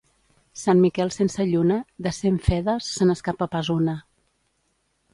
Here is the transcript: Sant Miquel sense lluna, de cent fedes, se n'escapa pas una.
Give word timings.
Sant 0.61 0.79
Miquel 0.85 1.11
sense 1.17 1.45
lluna, 1.51 1.77
de 2.07 2.15
cent 2.21 2.41
fedes, 2.49 2.91
se 2.97 3.09
n'escapa 3.11 3.53
pas 3.57 3.73
una. 3.79 3.99